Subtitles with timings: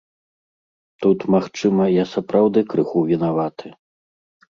[1.03, 3.67] Тут, магчыма, я сапраўды крыху вінаваты.